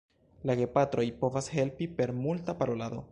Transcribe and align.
La 0.49 0.55
gepatroj 0.61 1.05
povas 1.19 1.51
helpi 1.57 1.89
per 1.99 2.09
multa 2.25 2.57
parolado. 2.63 3.07